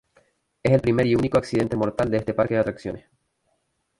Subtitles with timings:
[0.63, 3.05] Es el primer y único accidente mortal de este parque de atracciones.